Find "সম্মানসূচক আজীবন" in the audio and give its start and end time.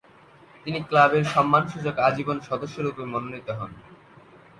1.25-2.37